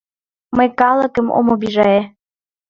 Мый 0.57 0.69
калыкым 0.79 1.27
ом 1.37 1.45
обижае. 1.53 2.01